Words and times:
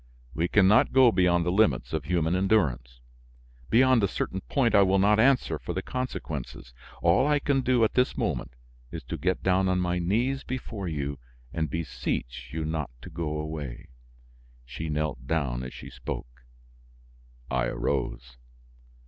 We 0.33 0.47
can 0.47 0.67
not 0.67 0.93
go 0.93 1.11
beyond 1.11 1.45
the 1.45 1.51
limits 1.51 1.93
of 1.93 2.05
human 2.05 2.35
endurance. 2.35 3.01
Beyond 3.69 4.01
a 4.03 4.07
certain 4.07 4.41
point 4.41 4.73
I 4.73 4.81
will 4.81 4.97
not 4.97 5.19
answer 5.19 5.59
for 5.59 5.73
the 5.73 5.83
consequences. 5.83 6.73
All 7.03 7.27
I 7.27 7.37
can 7.37 7.61
do 7.61 7.83
at 7.83 7.93
this 7.93 8.17
moment 8.17 8.55
is 8.91 9.03
to 9.03 9.15
get 9.19 9.43
down 9.43 9.69
on 9.69 9.79
my 9.79 9.99
knees 9.99 10.43
before 10.43 10.87
you 10.87 11.19
and 11.53 11.69
beseech 11.69 12.49
you 12.51 12.65
not 12.65 12.89
to 13.03 13.11
go 13.11 13.37
away." 13.37 13.89
She 14.65 14.89
knelt 14.89 15.27
down 15.27 15.61
as 15.61 15.71
she 15.71 15.91
spoke. 15.91 16.45
I 17.51 17.65
arose. 17.67 18.37